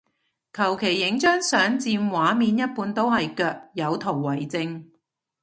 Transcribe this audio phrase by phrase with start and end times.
[0.51, 4.85] 求其影張相佔畫面一半都係腳，有圖為證